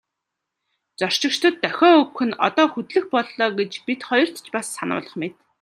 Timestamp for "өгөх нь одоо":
2.01-2.67